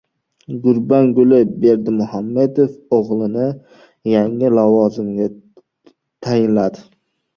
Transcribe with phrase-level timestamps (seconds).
[0.61, 3.45] Gurbanguli Berdimuhammedov o‘g‘lini
[4.15, 5.29] yangi lavozimga
[6.27, 6.87] tayinladi